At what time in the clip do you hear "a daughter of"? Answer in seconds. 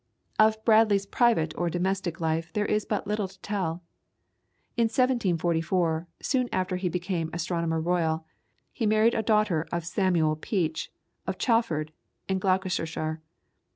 9.13-9.85